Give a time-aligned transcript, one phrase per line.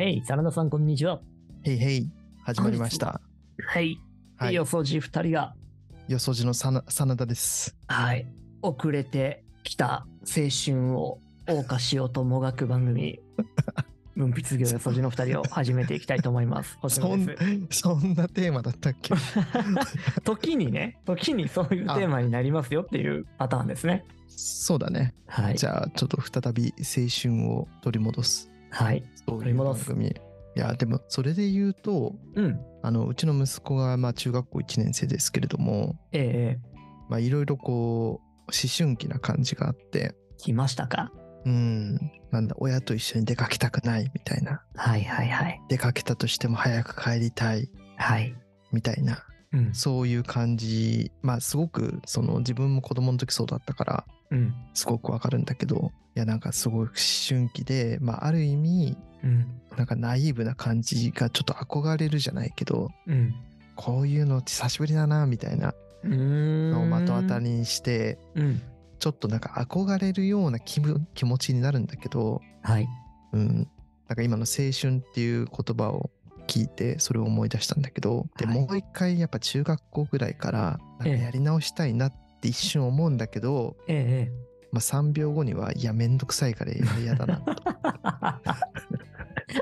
[0.00, 1.20] へい、真田さん、こんにちは。
[1.62, 2.10] へいへい、
[2.42, 3.20] 始まりました。
[3.66, 4.00] はい。
[4.38, 5.54] はい、よそじ二人が、
[6.08, 7.76] よそじのさな真田です。
[7.86, 8.26] はい。
[8.62, 13.20] 遅れてきた青春を謳歌しようともがく番組、
[14.16, 16.78] 文筆業よそじの二人を始めていきたいと思います。
[16.80, 17.36] 星そんす。
[17.68, 19.12] そんなテーマだったっけ
[20.24, 24.06] 時にね、時にそういうテーマになりますよっていうパターンですね。
[24.28, 25.12] そうだね。
[25.26, 25.58] はい。
[25.58, 28.49] じゃあ、ちょっと再び青春を取り戻す。
[28.70, 29.04] はい。
[29.28, 30.06] そういう番組。
[30.08, 30.12] い
[30.54, 32.60] や、でも、それで言うと、うん。
[32.82, 36.70] あのうちの息子がまあ中学校1年生ですけれども、ええ
[37.10, 41.12] まあ、いろいろこう、思春期な感じがあって、来ましたか？
[41.44, 41.98] うん、
[42.30, 44.62] なんだ、親と一緒に出かけたくないみたいな。
[44.74, 45.60] はいはいはい。
[45.68, 48.34] 出かけたとしても早く帰りたいはい。
[48.72, 49.24] みたいな。
[49.52, 49.74] うん。
[49.74, 54.54] そういう感じ、まあすごくその自分も子供の時そうだったからうん。
[54.74, 56.92] すごくわかるんだけど、いやなんかすごい思
[57.28, 59.60] 春期で、まあある意味うん。
[59.76, 63.34] なんかナイーブな感じがちょっと憧れるじゃないけど、うん。
[63.76, 65.74] こういうの久しぶりだなみたいな。
[66.02, 68.62] のを目の当たりにして、うん。
[68.98, 72.88] ちょっとなんか憧れるような気分気持ちになるんだけど、はい。
[73.32, 73.68] うん、
[74.08, 76.10] なんか今の青春っていう言葉を
[76.46, 82.18] 聞いてそれを思い出したんだけど、ではいもう一回やっぱ中学校ぐらいからやり直したいなって
[82.48, 84.32] 一瞬思うんだけど、ええ。
[84.72, 87.52] まあ、3秒後にはいやめんどくさいから嫌だなと。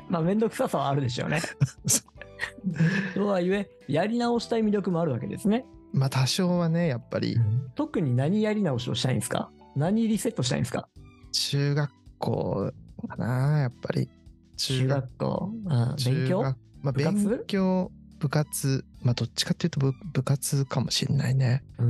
[0.09, 1.41] まあ、めんどくささはあるでしょうね。
[3.15, 5.65] とはいえ、やり直したい魅力もあるわけですね。
[5.93, 7.37] まあ多少はねやっぱり。
[7.75, 9.51] 特に何やり直しをしたいんですか？
[9.77, 10.89] 何リセットしたいんですか？
[11.33, 12.73] 中学校
[13.09, 14.09] かなやっぱり。
[14.57, 16.41] 中学校、うん、中勉強？
[16.43, 17.29] 学まあ、部活？
[17.29, 18.85] 勉強部活。
[19.03, 21.65] まあどっちかっていうと部部活かもしれないね。
[21.79, 21.87] うー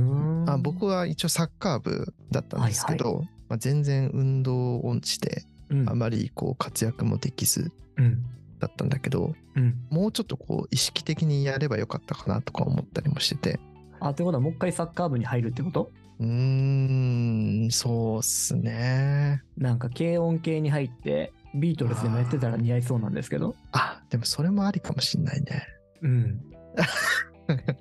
[0.49, 5.89] んあ僕は一応サッカー部だったんですけど、まあ、全然運動音痴でうん。
[5.89, 8.23] あまりこう活躍もできずうん。
[8.59, 9.75] だったんだけどうん。
[9.89, 13.59] もうちょっとこう意識的にやればよかったかなとか思ったりもしてて。
[13.99, 15.91] あ、ってことはもう一回サッカー部に入るってこと？
[16.19, 19.41] うーんそうっすね。
[19.57, 23.55] なんか軽音系に入って、ビートルズでもやってたら似合いそうなんですけど。
[23.71, 25.67] あでもそれもありかもしんないね。
[26.01, 26.41] うん。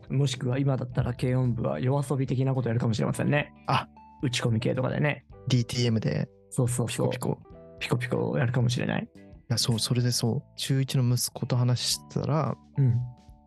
[0.08, 3.52] もしくは今だったら軽音部は夜遊び的なことやるかもしれませんね。
[3.66, 3.88] あ
[4.22, 5.24] 打ち込み系とかでね。
[5.48, 7.10] DTM でそうそうそう。
[7.10, 7.38] ピコ
[7.78, 9.04] ピコピコピコやるかもしれない。
[9.04, 9.18] い
[9.48, 13.00] やそうそれでそう中1の息子と話してたらうん。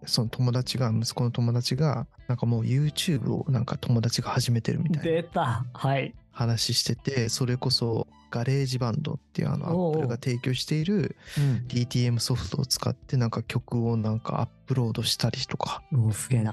[0.05, 6.15] その友達が息子の友達がなんかもう YouTube をなんか友達が始めてるみたいな出たはい。
[6.31, 11.65] 話しててそれこそガレージバンドっていうあのアップルが提供しているうん。
[11.67, 15.83] DTM ソフトを使ってなんか曲をなんかアップロードしたりとか。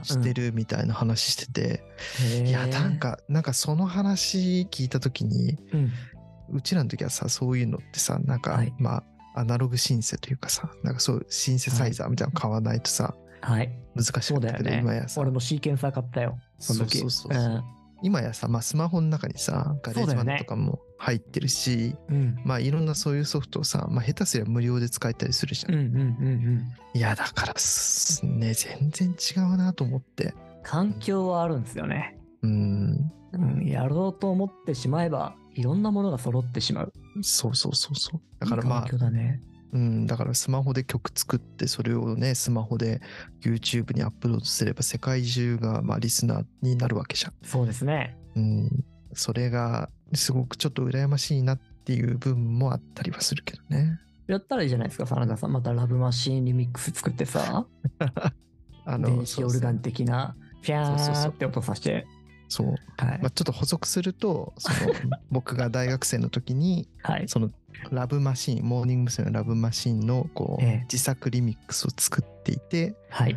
[0.03, 1.85] してるみたいな話してて、
[2.41, 2.47] うん。
[2.49, 5.93] いやなん、かなんかその話聞いた時にうん。
[6.51, 13.71] うちらの時はさそういうのってさなんか、はいまあアナログシンセというかさなんかそうシンセサイザーみたいなの買わないとさ、はい。
[13.95, 15.09] 難しかったけど、ね今や。
[15.09, 16.39] さ俺もシーケンサー買ったよ。
[16.59, 16.99] その時。
[16.99, 17.65] そうそうそうそう
[18.03, 22.17] 今やさ、まあ、スマホの中にさガレージバンドとかも入ってるし、うん。
[22.17, 22.39] うん。
[22.45, 25.75] まあいろんなそういうソフトをさ、まあ、下手すりゃ無料で使えたりするじゃん。
[25.75, 26.73] うんうんうんうん。
[26.95, 32.19] いやだからすね全然違うなと思って環境はあるんですよね。
[32.43, 33.67] うんうん。
[33.67, 36.93] やろうと思ってしまえば、いろんなものが揃ってしまう。
[37.23, 39.43] そうそうそうそうだからまあいい環境だね。
[39.73, 43.01] うんだからスマホで曲作ってそれをねスマホで
[43.43, 47.33] YouTube にアップロードすれば世界中がまあリスナーになるわけじゃん。
[47.43, 48.17] そうですね。
[48.35, 48.85] うん
[49.15, 53.99] それがすごくちょっと羨ましいなっていう部分もあったりはするけどね。
[54.27, 55.53] やったらいいじゃないですか、真田さん。
[55.53, 57.67] またラブマシーンリミックス作ってさ、
[58.85, 62.07] あ電子オルガン的な、ピャーって音させて、
[62.49, 62.67] そう
[62.97, 63.31] はいまあ、。
[63.31, 64.93] ちょっと補足するとその
[65.31, 67.29] 僕が大学生の時にはい。
[67.29, 67.51] その
[67.91, 69.27] ラブマシーンモーニング娘。
[69.27, 73.37] のラブマシーンのこう、ええ自作リミックスを作っていてはい。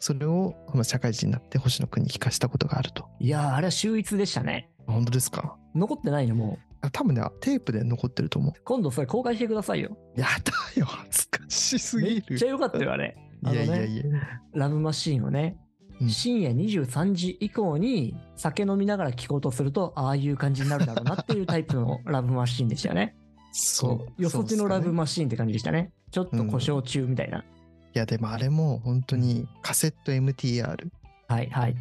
[0.00, 4.70] それをまあ社会人になって星野くんに聞かしたことがあるといやー、あれは秀逸でしたね。
[4.86, 5.56] 本当ですか？
[5.74, 6.64] 残ってないのもう。
[6.80, 9.96] あ多分ねテープで残ってると思う今度それ公開してくださいよ。
[10.16, 13.16] やだよ恥ずかしすめぎるっちゃ良かったよ、あれ。
[13.42, 14.04] いやいやいや
[14.54, 15.67] ラブマシーンをね、うん
[16.06, 23.16] 深夜23時以降に酒飲みながら聴こうとすると、ああいう感じになるだろうなっていうタイプのラブマシーンでしたよね。
[23.52, 24.22] そう。
[24.22, 25.92] よそちのラブマシーンって感じでしたね。
[26.10, 27.38] ちょっと故障中みたいな。
[27.38, 27.42] い
[27.94, 30.90] やでもあれも本当にカセット MTR っ
[31.28, 31.74] はいはい。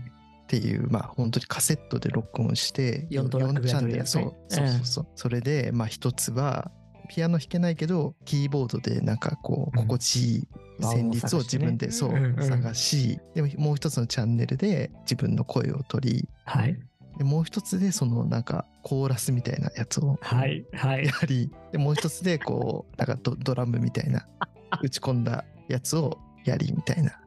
[0.47, 4.23] ていうまあ本当にカセットで録音して4トラックぐらい取るやつね。
[4.23, 6.71] そうそうそうそう、それでまあ一つは
[7.09, 9.87] ピアノ弾けないけどキーボードでなんかこううん。
[9.87, 10.47] 心地いい
[10.79, 16.77] 旋律を自分でそう探しでももう一つのチャンネルで自分の声を取りはい。
[17.17, 20.65] でもう一つでそのなんかコーラスみたいなやつをはい。
[20.73, 21.11] はいや。
[21.27, 24.27] りでもう一つでこうなんかドドラムみたいな
[24.81, 27.19] 打ち込んだやつをやりみたいな。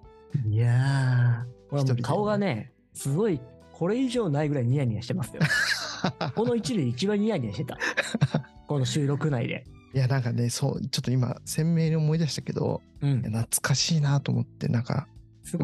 [0.46, 3.40] いやー、顔がね、すごい、
[3.72, 5.42] これ以上ないぐらいニヤニヤしてますよ。
[6.34, 7.78] この一で一番ニヤニヤしてた。
[8.66, 9.64] この収録内で。
[9.92, 13.22] いやなんかねそうちょっと今鮮明に思い出したけどうん。
[13.22, 15.08] 懐かしいなと思ってなんか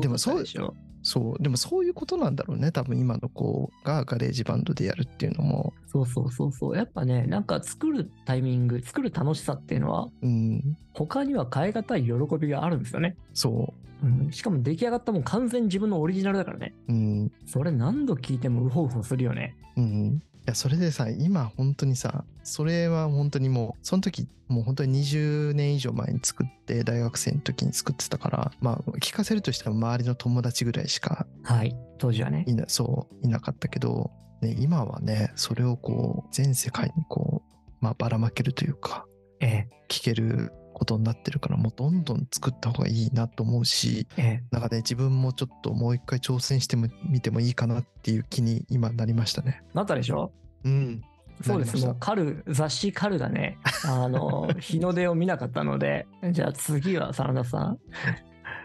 [0.01, 0.75] でもそうでしょ？
[1.03, 6.77] そうでもそういうことなんだろうね多分今の子がガレージバンドでやるっていうのもそうそうそうそう。
[6.77, 13.17] やっぱね、なんか作るタイミング、作る楽しさっていうのは、うん他には変え難い喜びがあるんですよね。
[13.33, 13.73] そ
[14.03, 16.75] うん、しかも出来上がったもん完全に自分のオリジナルだからね。
[16.89, 19.55] ううんそれ何度聞いてもウホウホするよね。
[19.77, 31.77] うんいやそれでさ今本当にさそれは本当にもうその時もう本当に20年以上前に作って大学生の時に作ってたからまあ聞かせるとしても周りの友達ぐらいしかはい。
[31.99, 32.45] 当時はね。
[32.47, 34.11] いなそういなかったけど、
[34.41, 39.05] ね、今はねそれをこう全世界にこう、まあ、ばらまけるというか
[39.41, 44.45] ええ、聞けることになってるからもうどんどん作った方がいいなと思うしええ。
[44.51, 49.63] なんかね自分もちょっともう一回挑戦してみてもいいかなっていう気に今なりましたね。
[49.73, 50.33] なったでしょ？
[50.65, 51.03] うん
[51.43, 51.77] そうです。
[51.85, 57.79] もう、カル、雑誌カルがね、あの、 日の出を見なかったので、じゃあ次は真田さん。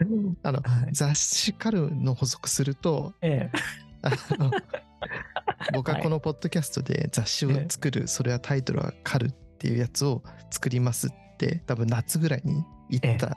[0.42, 0.92] あのはい。
[0.92, 3.58] 雑誌カルの補足するとええ。
[5.74, 11.10] 僕ははいこのポッドキャストで雑誌を作る、それはタイトルは「カル」っていうやつを作りますっ
[11.46, 13.36] て多分夏ぐらいに言った。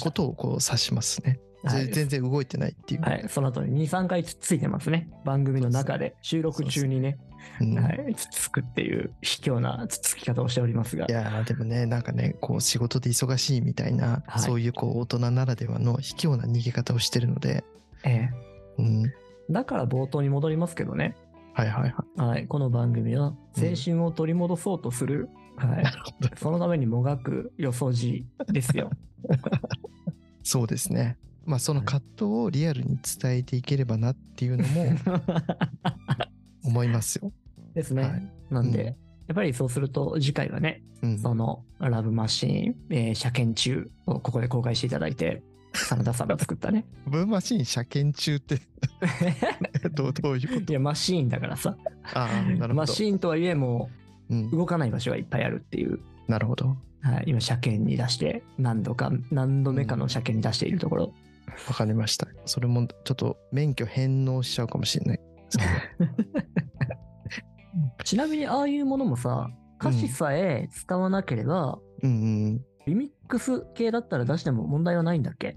[0.00, 1.38] ことをこう指しますね。
[1.62, 3.00] はい全然動いてないっていう。
[3.02, 3.26] はい。
[3.28, 5.10] その後に2、3回つついてますね。
[5.24, 7.18] 番組の中で、収録中にね、
[7.60, 8.14] うんはい。
[8.14, 11.12] つつくっていう卑怯なつつき方をしておりますがい。
[11.12, 17.64] やーでもねなんかねこう仕事で忙しいみたいな、はいそういうこう大人ならではの卑怯な逃げ方をしてるので、
[18.04, 18.30] ええ。
[18.78, 19.12] うん、
[19.50, 21.16] だから冒頭に戻りますけどね。
[21.52, 22.20] はいはいはい。
[22.20, 22.46] はい。
[22.46, 25.84] この番組は、青春を取り戻そうとする、はい。
[26.36, 28.90] そのためにもがくよそじですよ。
[30.42, 31.16] そうですね。
[31.44, 34.86] まあその葛藤をリアルに伝えていければなっていうのも
[36.64, 37.32] 思いますよ。
[37.74, 38.02] ですね。
[38.02, 45.42] はいなんで、うんやっぱりそうすると次回はね、うん、そのラブマシーン、えー車検中をここで公開していただいて、
[45.72, 46.84] 真田さんが作ったね。
[47.06, 48.60] ブーマシーン車検中って
[49.92, 51.72] どういうこいや、マシーンだからさ。
[51.72, 52.74] とああなるほど。
[52.74, 54.05] マシーンとはいえもうんう
[54.52, 56.00] 動かない場所がいっぱいあるっていう。
[56.28, 56.76] なるほど。
[57.02, 61.12] はい、今、車検に出して、何度か、何度目かの車検に出しているところ。
[61.68, 62.26] わかりました。
[62.44, 65.20] それもちょっと免許返納しちゃうかもしれない。
[68.04, 69.50] ちなみに、ああいうものもさ、
[69.80, 72.14] 歌詞さえ使わなければ、うんう
[72.54, 72.64] ん。
[72.86, 75.56] リミックス系だったら出しても問題はないんだっけ、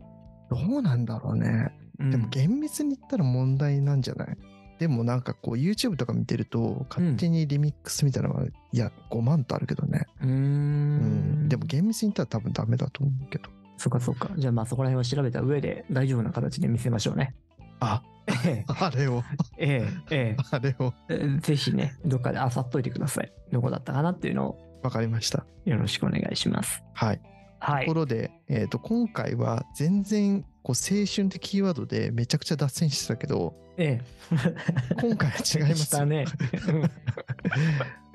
[0.49, 1.71] どうなんだろうね。
[1.99, 4.37] うんでも厳密に言ったら問題なんじゃない？
[4.79, 11.49] でもなんかこう YouTube とか見てると勝手にリミックスみたいなのが、いや5万とあるけどね、うんん。
[11.49, 14.29] でも厳密に言ったら多分ダメだと思うけどそっかそっか。
[14.37, 17.35] じゃあまあそこら辺を調べた上で大丈夫な形で見せましょうね。
[17.81, 18.01] あ
[18.45, 19.23] えあれを
[19.57, 21.39] え、ええ、あれをええ。
[21.41, 23.31] ぜひね、どっかであさっといてください。
[23.51, 26.83] どこだったかなっていうのをわかりましたよろしくお願いします。
[26.93, 27.93] はいはいとこ。
[27.93, 34.05] ろで、えー、と今回は全然こう青春ってキーワードでめちゃくちゃ脱線してたけどええ。
[35.01, 36.25] 今回は違いますしたね。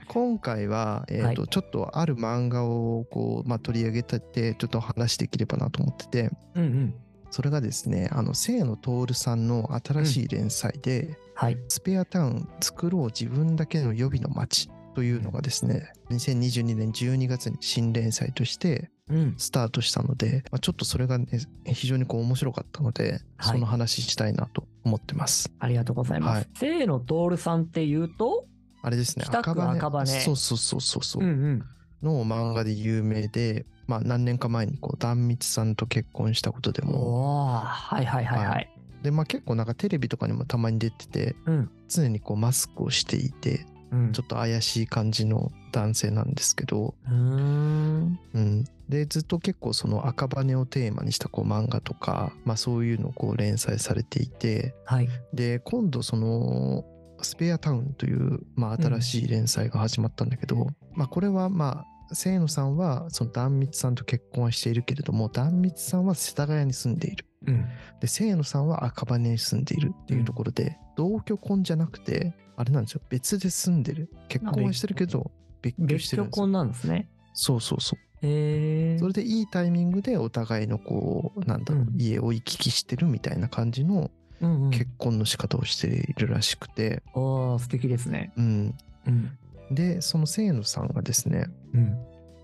[0.06, 6.94] 今回は、えーとはちょっとある漫画をこう、まあ、取り上げたってちょっと話できればなと思っててうんうん。
[7.30, 11.58] それがですねあの清野徹さんの新しい連載ではい。
[11.68, 19.34] 「スペアタウン作ろう自分だけの予備の街」というのがですね2022年12月に新連載としてうん。
[19.36, 21.26] スタートしたので、まあ、ちょっとそれがね
[21.66, 25.52] 非常にこう面白かったので、はいその話したいなと思ってます。
[25.58, 26.48] ありがとうございます。
[26.54, 28.46] 清野徹さんっていうと、
[28.82, 31.64] あれですね北区赤羽そうそうそうそうそう、うんうん。
[32.02, 38.70] の漫画で有名で、まあ、何年か前にこう壇蜜さんと結婚したことでおもおはいはいはいはい。
[39.02, 41.70] で、まあ、結構なんかテレビとかにもたまに出ててうん。
[41.88, 44.12] 常にこうマスクをしていてうん。
[44.12, 48.18] ちょっと怪しい感じの男性なんですけど、うーん。
[48.34, 55.08] うん、でずっと結構その赤羽をテーマにしたこう漫画とか、まあ、そういうのをこう連載されていてはい。
[55.32, 56.84] で今度その
[57.22, 67.66] スペアタウンという、まあ、新しい連載が始まったんだけど、まあ、これはまあ清野さんはその壇蜜さんと結婚はしているけれども壇蜜さんは世田谷に住んでいるうん。
[68.00, 75.30] で清野さんは赤羽に住んでいるっていうところで、同居婚じゃなくてあれなんですよ別で住んでる結婚はしてるけど
[75.62, 77.08] 別居して別居るんですよ婚なんですね。
[77.32, 78.98] そうそうそうへえ。
[78.98, 84.70] それでいいタイミングでお互いのこうなんだろう、うん家を行き来してるみたいな感じのうんうん。
[84.70, 88.32] 結婚の仕方をしているらしくて、ああ、素敵ですね。
[88.36, 88.74] うん、
[89.06, 89.38] うん。
[89.70, 91.96] でその清野さんがですねうん。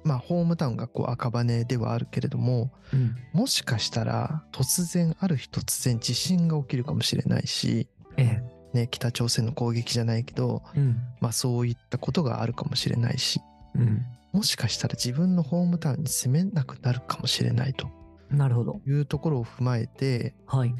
[0.02, 3.16] まあホームタウンがこう赤羽ではあるけれどもうん。
[3.32, 8.49] もしかしたら突然ある日突然地震が起きるかもしれないし、ええ。
[8.72, 10.96] ね、北朝鮮の攻撃じゃないけど、うん。
[11.20, 13.40] まあ、そういったことがあるかもしれないし
[13.74, 14.02] うん。
[14.32, 17.88] もしかしたら自分のホームタウンに住めなくなるかもしれないと
[18.30, 18.80] なるほど。
[18.86, 20.74] いうところを踏まえてはい。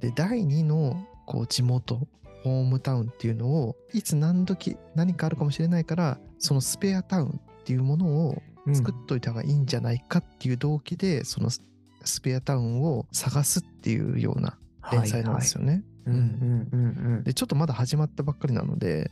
[0.00, 2.06] で第2のこう地元
[2.44, 11.62] ホームタウンっていうのをいつ何時何かあるかもしれないからそのスペアタウンっていうものをうん作っといた方がいいんじゃないかっていう動機で、そのス
[12.04, 14.58] スペアタウンを探すっていうような
[14.90, 15.66] 連載なんですよね。
[15.66, 15.91] はいはい。
[17.34, 19.10] ちょっとまだ始まったばっかりなので、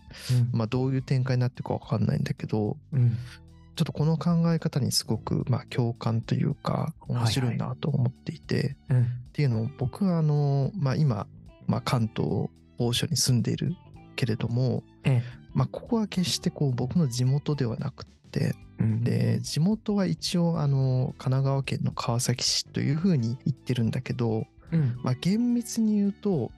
[0.52, 3.16] うんまあ、どういう展開になっていくかわかんないんだけどうん。
[3.76, 9.02] ちょっとこの考え方にすごくまあ共感というか面白いなと思っていて、うん。
[9.02, 11.26] っていうのを僕はあの、まあ、今、
[11.66, 13.74] まあ、関東某所に住んでいる
[14.16, 15.40] けれども、ええ。
[15.54, 25.00] まあ、ここは決してこう僕の地元ではなくってうんで地元は一応あの神奈川県の川崎市というふうに言ってるんだけど、うん。
[25.02, 26.50] まあ、厳密に言うと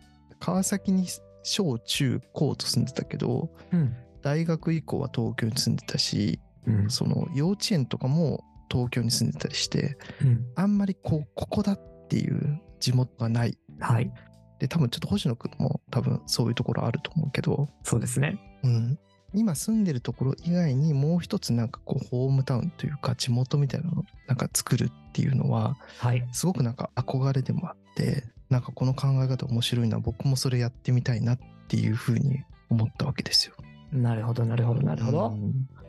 [0.43, 1.07] 川崎に
[1.45, 3.95] 小中高と住んでたけどうん。
[4.23, 6.91] 大学以降は東京に住んでたしうん。
[6.91, 10.45] その幼稚園とかも東京に住んでたりしてうん。
[10.57, 14.13] あんまりこうここだっていう地元がないはい。
[14.59, 18.39] で多分ちょっと星野くんも多分そういうところあると思うけど、そうですね。
[18.63, 18.99] うん、
[19.35, 26.25] 今住んでるところ以外にもう一つなんかこうホームタウンというか地元みたいなのをなんか作るっていうのははい。
[26.33, 33.55] すごくなんか憧れでもあってなんかこの考え方面白いな僕もそれやってみたいなっていうふうに思ったわけですよ。
[33.91, 35.35] なるほど、なるほど、なるほど。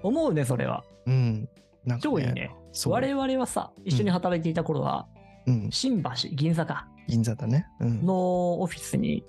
[0.01, 0.81] 思うね、それは。
[1.05, 1.49] うん、うん
[1.85, 2.55] なんか超いいね。
[2.85, 5.07] 我々はさ、一緒に働いていた頃は、
[5.45, 7.67] うん、新橋、銀座か、銀座だね。
[7.81, 9.25] うん、のオフィスに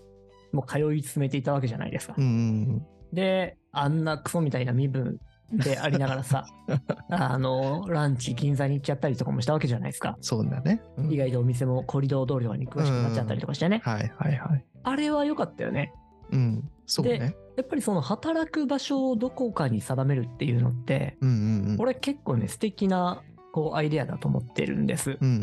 [0.53, 2.25] もう通い詰めていたわけじゃないですかうん。
[2.25, 5.19] うんで、あんなクソみたいな身分
[5.57, 6.47] でありながらさ、
[7.11, 10.17] あの、ランチ銀座に行っちゃったりとかもしたわけじゃないですか。
[10.21, 10.83] そうだね。
[10.97, 13.81] うん意外とお店もコリドー通りとかに詳しくなっちゃったりとかしてね。
[13.85, 14.65] はいはいはい。
[14.83, 15.93] あれは良かったよね。
[16.33, 17.37] うん、そうね。
[17.57, 21.37] やっぱりその働く場所をどこかに定めるっていうのって、うんうん
[21.73, 21.77] うん。
[21.81, 25.19] 俺結構ね、素敵なこうアイデアだと思ってるんです。
[25.21, 25.37] うんうんう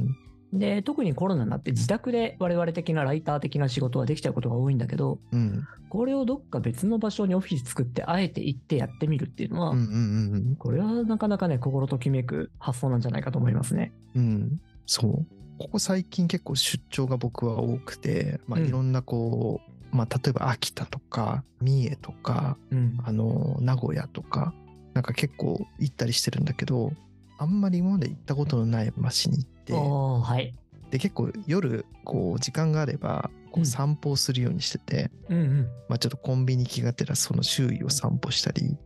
[0.00, 5.40] んで、特にコロナになって自宅で我々的なライター的な仕事はできちゃうことが多いんだけど、うん。
[5.40, 13.92] うんこれをどっか別の場所にオフィス作ってあえて行ってやってみるっていうのは、うんうんうんこれはなかなかね、心ときめく発想なんじゃないかと思いますね。
[14.14, 14.22] うん。
[14.22, 14.60] うん。
[14.86, 15.26] そう。
[15.58, 19.60] ここ最近結構出張が僕は多くて、まあうんいろんなこ
[19.92, 22.98] う、まあ例えば秋田とか三重とか、うん。
[23.02, 24.52] あの、名古屋とか、
[24.92, 26.92] なんか結構行ったりしてるんだけど、
[27.38, 30.54] あんまり今まで行ったことのない街に行って、おーはい。
[30.90, 33.62] で結構夜こう時間があればこうん。
[33.62, 38.76] う散歩をするようにしてて、うんまあちょっとコンビニ気がてらその周囲を散歩したり、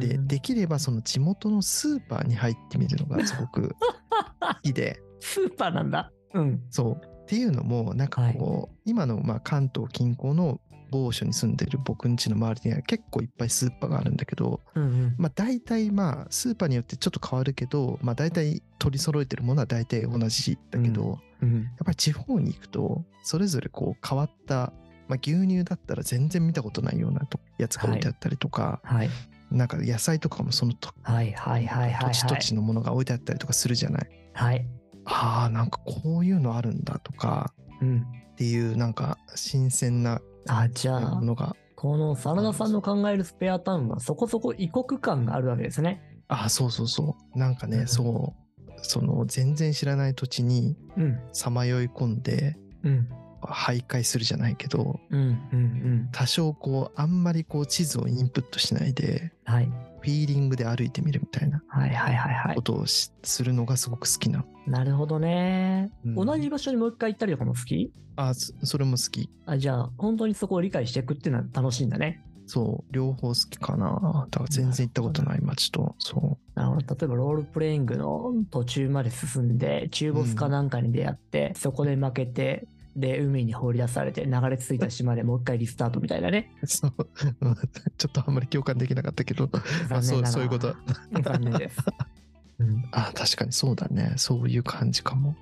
[0.00, 3.74] でできればその地元のスーパーに入ってみるのがすごく
[4.40, 5.00] 好きで。
[5.20, 6.10] スーパーなんだ。
[6.34, 6.62] うん。
[6.70, 7.06] そう。
[7.22, 10.60] っていうのもなんかこう、今のまあ関東近郊の
[10.90, 15.14] 某所に住んでる僕ん家の周りには結構いっぱいスーパーがあるんだけど、うんうん。
[15.18, 21.54] まあ大体まあスーパーによってちょっと変わるけど、まあ大体取り揃えてるものは大体同じだけど、うん。
[21.54, 24.72] やっぱり地方に行くとそれぞれこう変わった、
[25.08, 29.10] まあ、牛乳だったら全然見たことないようなとやつが置いてあったりとか、はい。
[29.50, 32.14] なんか野菜とかもそのとはいはいはいはい、はい。
[32.14, 34.08] 土地土地のものが置いてあったりとかするじゃない。
[34.32, 34.66] はい。
[35.06, 38.06] ああなんかこういうのあるんだとかうん。
[38.32, 46.02] っていうなんか新鮮なあ、じゃあも、のがこの真田さんの考えるスペアタウンはそこそこ異国感があるわけですね。
[46.28, 48.40] ああそうそうそうなんかね、うんそう
[48.82, 51.20] その全然知らない土地にうん。
[51.32, 53.08] さまよい込んでうん。
[53.42, 55.20] 徘徊するじゃないけどうん。
[55.20, 55.30] うん。
[55.30, 56.08] うん。
[56.12, 59.70] 多少こうあんまりこう地図をインプットしないではい。
[60.00, 62.62] フィーリングで歩いてみるみたいなはいはいはいはいこ。
[62.62, 64.44] とをしするのがすごく好きな。
[64.66, 67.92] なるほどね、うん同じ場所にもう一回行ったりとかも好き？
[68.16, 69.30] あそそれも好き。
[69.46, 72.22] あじゃあ、本当にそこを理解していくっていうのは楽しいんだね。
[72.46, 74.26] そう、両方好きかな。
[74.30, 75.94] だから全然行ったことない街と。
[75.98, 76.94] そなるほど。
[76.96, 82.66] 例えば、ロールプレイングの途中まで進んで、中ボスかなんかに出会って、そこで負けて、
[82.96, 86.52] で、海に放り出されて、流れ着いた島でもう一回リスタートみたいなね。
[86.62, 86.66] う。
[86.66, 86.94] そう。
[87.40, 87.54] うん
[87.96, 89.48] ちょっとあんまり共感できなかったけど。
[89.90, 90.74] あそうそういうこと。
[91.22, 91.78] 残念です。
[92.58, 94.14] うんあ確かにそうだね。
[94.16, 95.36] そういう感じかも。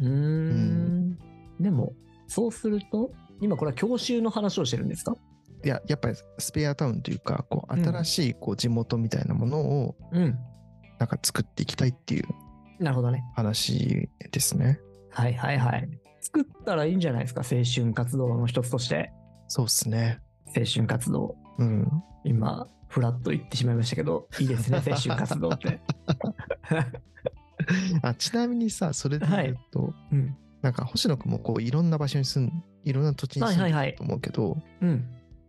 [0.00, 1.18] うーん。
[1.60, 1.92] でも、
[2.28, 5.14] そうすると、今これは教習の話をしてるんですか？
[5.64, 10.38] いや、やっぱりスペアタウンというか、こううん新しいこう地元みたいなものをうん。
[10.98, 12.24] なんか作っていきたいっていう
[12.80, 13.22] なるほどね。
[13.34, 14.80] 話ですね。
[15.10, 15.88] はいはいはい。
[16.26, 19.12] 作ったらいいんじゃないですか、青春活動の一つとして。
[19.48, 20.20] そうっすね。
[20.56, 21.36] 青春活動。
[21.58, 21.88] うん。
[22.24, 25.80] 今、フラッと言ってしまいましたけど、いいですね、 青春活動って。
[28.02, 30.36] あちなみにさ、それで言うと、うん。
[30.62, 35.04] なんか星野くんもこういろんな場所に住ん、いろんな土地に住んではいはいはいると思うけど、うん。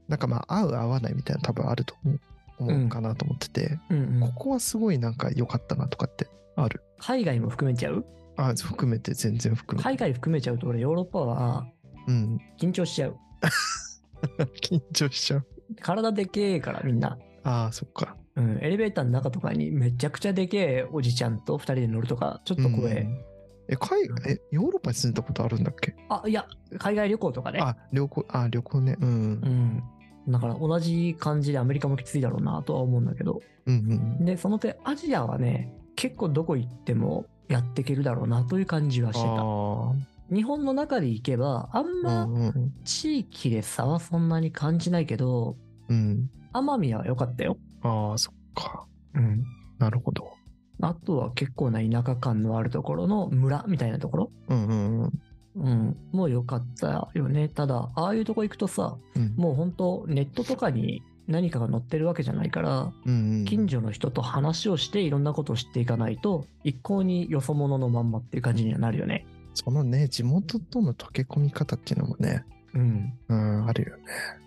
[0.07, 2.19] なんかまあ合う合わないみたいなの多分あると思う
[2.59, 4.33] 思うかなと思ってて、うん、うこん。
[4.33, 6.81] こはすごいなんか良かったなとかってある？
[6.99, 8.05] 海外も含めちゃう？
[8.37, 9.89] あ、含めて全然含めて。
[9.89, 11.67] 海外含めちゃうと俺ヨーロッパは
[12.07, 12.39] うん。
[12.59, 13.17] 緊張しちゃう。
[14.61, 15.45] 緊張しちゃう。
[15.81, 17.17] 体でけえからみんな。
[17.43, 18.15] ああ、そっか。
[18.35, 18.57] うん。
[18.61, 23.01] エレベーターの中とかにめちゃくちゃでけえおじちゃんと二人で乗るとかちょっと怖え。
[23.01, 23.21] うん
[23.69, 25.93] え、海外、え、ヨーロッパに住んだことあるんだっけ？
[26.07, 27.59] あ、いや、海外旅行とかね。
[27.61, 28.95] あ、旅行、あ、旅行ね。
[29.01, 29.09] うん。
[29.09, 30.31] うん。
[30.31, 33.41] だから同じ感じでアメリカもきついだろうなとは思うんだけど。
[33.65, 33.75] うん
[34.19, 34.25] うん。
[34.25, 39.35] で、その点、アジアはね、結構どこ行ってもやっていけるだろうなという感じはしてた。
[39.41, 39.93] あ
[40.33, 42.27] 日本の中で行けば、あんあ。
[42.27, 42.53] ま。
[42.83, 45.55] 地域で差はそんなに感じないけど、
[45.89, 46.29] うん。
[46.53, 47.57] 奄美は良かったよ。
[47.81, 48.85] ああ、そっか。
[49.13, 49.43] うん。
[49.79, 50.33] なるほど。
[50.81, 55.11] あとは結構な田舎感のあるところの村みたいなところ、うんうんうん。
[55.55, 57.49] うん、もう良かったよね。
[57.49, 63.45] ただ、ああいうとこ行くとさ、うんもう本当ネットとかに何かが載ってるわけじゃないから、うんうん。
[63.45, 69.25] 近所の人と話をしていろんなことを知っていかないと、一向によそ者のまんまっていう感じにはなるよね。
[69.53, 73.13] そのね、地元との溶け込み方っていうのもね、うん。
[73.27, 74.03] うん、あるよね。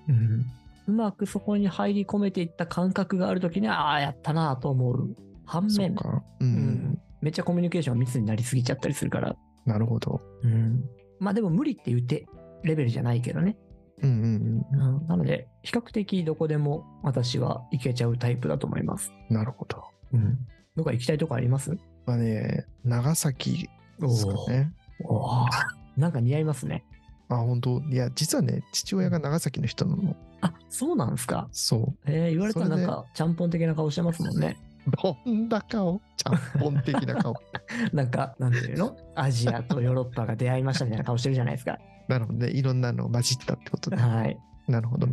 [0.08, 0.46] うん。
[0.86, 5.16] うまくそこに入り込めていった感覚があるときに、ああ、やったなと思う。
[5.44, 5.92] 反面。
[5.92, 6.22] う。
[6.40, 9.36] うんん、めっちゃコミュニケーションが密になりすぎちゃったりするから。
[9.66, 10.20] なるほど。
[10.42, 10.84] うん。
[11.18, 12.26] まあでも無理って言って
[12.62, 13.56] レベルじゃないけどね。
[14.02, 19.12] うんうんうん、なので、比較的どこでも私は行けちゃうタイプだと思います。
[19.28, 19.36] うん。
[19.36, 19.84] なるほど。
[20.12, 20.38] うん。
[20.76, 21.76] どっか行きたいとこあります？
[22.06, 24.72] まあね、長崎ですかね。
[25.04, 25.48] おー
[25.96, 26.84] なんか似合いますね。
[27.28, 27.80] あ、本当？
[27.90, 30.16] いや、実はね、父親が長崎の人なの。
[30.40, 31.48] あ、そうなんですか？
[31.52, 34.56] そえー、言われたらなんか、ちゃんぽん的な顔してますもんね。
[34.86, 34.90] う。
[34.90, 36.00] どんな顔？
[36.16, 37.34] ちゃんぽん的な顔。
[37.92, 38.96] なんか、なんていうの？
[39.14, 41.78] アジアとヨーロッパが出会いましたみたいな顔してるじゃないですか。
[42.10, 42.50] なるほどね。
[42.50, 43.96] いろんなの混じったってことで。
[43.96, 44.36] はい。
[44.66, 45.06] なるほど。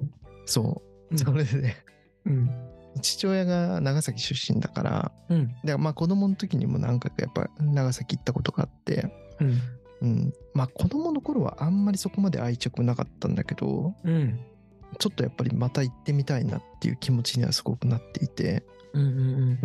[0.46, 0.82] そ
[1.12, 1.16] うう。
[1.16, 1.78] んそれでね、
[2.26, 2.50] うん。
[3.02, 5.56] 父親が長崎出身だから、うん。
[5.64, 9.62] でまあ子供の時にも何回かやっぱ長崎行ったことがあって、うん。
[10.02, 10.34] うん。
[10.56, 14.40] まあ子供の頃はあんまりそこまで愛着なかったんだけど、うん。
[14.98, 19.02] ちょっとやっぱりまた行ってみたいなっていう気持ちにはすごくなっていて、うん。
[19.02, 19.60] うん。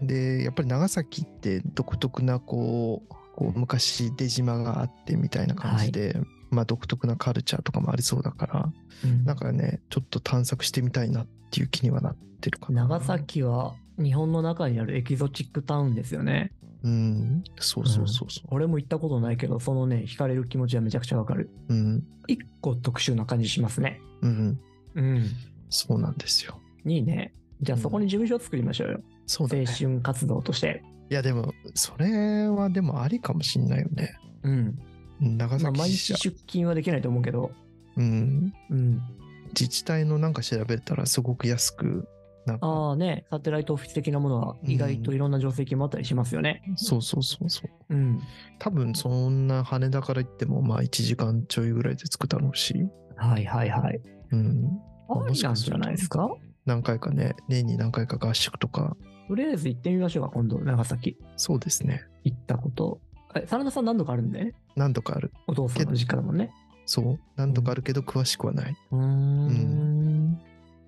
[0.00, 0.06] うん。
[0.06, 6.16] で、やっぱり長崎って独特なこう、こう昔出島があってみたいな感じで、
[6.50, 8.72] まあ独特なカルチャーとかもありそうだから、
[9.04, 9.24] うん。
[9.24, 12.82] なんかね、ちょっと探索してみたいなっていう気にはなってるかな。
[12.82, 16.52] 長崎は日本の中にあるエキゾチックタウンですよね。
[16.82, 17.44] うん。
[17.58, 21.50] そうそうそうそ俺も行ったことないけど、そのね、惹かれる気持ちはめちゃくちゃわかる。
[21.68, 21.74] う。
[21.74, 22.04] うん。
[22.28, 24.00] 一個特殊な感じしますね。
[24.22, 24.60] うん。
[24.94, 25.26] うん。
[25.70, 26.60] そうなんですよ。
[26.84, 27.32] いいね。
[27.60, 29.00] じゃあそこに事務所作りましょうよ。
[29.26, 29.74] そうだね青。
[29.74, 30.82] 春活動として。
[31.10, 34.14] いやでも、それはでもありかもしんないよね。
[34.42, 34.78] うん。
[35.20, 36.14] 長まあ、毎崎支社。
[36.14, 37.50] 日出勤はできないと思うけど、
[37.96, 38.52] うん。
[38.70, 39.00] うん。
[39.48, 42.08] 自治体のなんか調べたらすごく安く、
[42.46, 46.62] なんか、ああね、サテライトオフィス的なものは意外といろんな助成金もあったりしますよね。
[46.76, 47.94] そうそうそうそう。
[47.94, 48.20] うん。
[48.58, 54.00] 多分そんな羽田から行ってもまあ1時間ちょいぐらいで着くだろうし、はいはいはい。
[54.30, 54.80] うん。
[55.10, 56.30] ありなんじゃないですか？
[56.64, 61.18] 何回かね、年に何回か合宿とか、とりあえず行ってみましょうか、今度、長崎。
[61.36, 62.02] そうですね。
[62.24, 63.00] 行ったこと。
[63.34, 64.54] え、真田さん何度かあるんだよね。
[64.76, 65.32] 何度かある。
[65.46, 66.50] お父さんの実家だもんね。
[66.86, 67.18] そう。
[67.36, 68.76] 何度かあるけど詳しくはない。
[68.90, 70.40] うーん。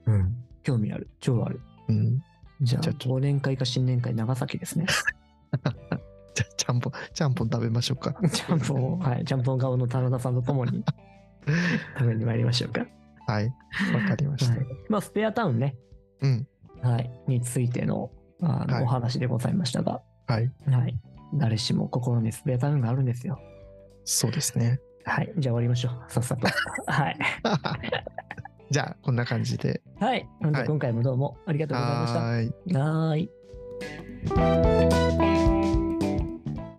[0.07, 0.35] うん。
[0.63, 1.09] 興味ある。
[1.21, 1.61] 超ある。
[1.89, 2.23] うん。
[2.63, 4.87] じゃあ、じゃあちょ忘年会か新年会、長崎ですね。
[6.35, 8.15] じゃあ、ちゃんぽん、ちゃんぽん食べましょうか。
[8.29, 10.85] ちゃんぽんを、はい、ちゃんぽん顔の棚田さんと共に
[11.99, 12.87] 食べに参りましょうか。
[13.27, 13.47] はい。
[13.95, 14.55] わかりました。
[14.55, 14.67] はい。
[14.89, 15.77] まあ、スペアタウンね。
[16.21, 16.47] うん。
[16.83, 17.11] はい。
[17.27, 18.11] についての、
[18.43, 20.51] あのはいお話でございましたが、はい。
[20.67, 20.99] はい。
[21.35, 23.39] 誰しも心にスペアタウンがあるんですよ。
[24.05, 24.81] そうですね。
[25.05, 25.33] はい。
[25.37, 26.13] じゃあ終わりましょう。
[26.13, 26.47] さっさと。
[26.87, 27.19] はい。
[28.71, 29.83] じゃあ、こんな感じで。
[29.99, 30.29] はい。
[30.41, 32.21] ほんとはい今回もどうもありがとうございました。
[32.21, 33.29] はーい。
[34.35, 35.30] はーい。